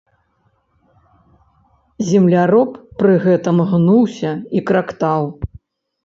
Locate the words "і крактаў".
4.61-5.23